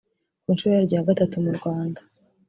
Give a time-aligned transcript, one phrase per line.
[0.43, 1.99] Ku nshuro yaryo ya gatatu mu Rwanda